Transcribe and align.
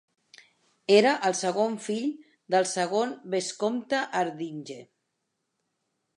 Era 0.93 1.11
el 1.29 1.35
segon 1.39 1.75
fill 1.89 2.07
del 2.55 2.67
segon 2.73 3.15
vescomte 3.37 4.01
Hardinge. 4.23 4.81